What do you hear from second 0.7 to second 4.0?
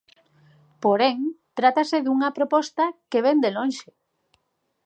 Porén, trátase dunha proposta que vén de lonxe.